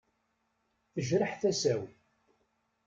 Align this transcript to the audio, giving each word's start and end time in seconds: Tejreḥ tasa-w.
Tejreḥ 0.93 1.33
tasa-w. 1.41 1.81